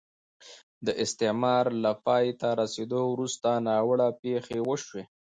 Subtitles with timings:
[0.85, 5.03] د استعمار له پای ته رسېدو وروسته ناوړه پېښې وشوې.